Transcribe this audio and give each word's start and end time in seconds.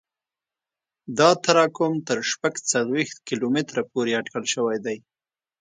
دا 1.17 1.29
تراکم 1.43 1.93
تر 2.07 2.17
شپږ 2.31 2.53
څلوېښت 2.71 3.17
کیلومتره 3.27 3.81
پورې 3.91 4.11
اټکل 4.19 4.43
شوی 4.53 4.77
دی 4.85 4.97